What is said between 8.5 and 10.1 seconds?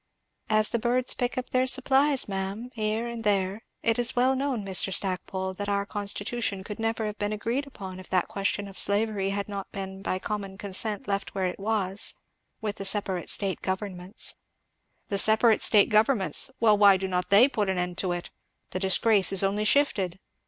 of slavery had not been